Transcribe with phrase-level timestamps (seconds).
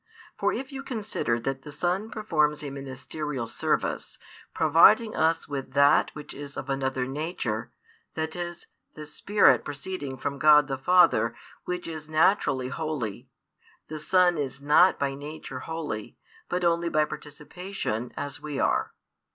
[0.35, 4.17] For if you consider that the Son performs a ministerial service,
[4.51, 7.71] providing us with That which is of another Nature,
[8.15, 11.35] that is, the Spirit proceeding from God the Father
[11.65, 13.29] Which is naturally holy,
[13.89, 16.17] the Son is not by Nature holy,
[16.49, 18.95] but only by participation, as we are.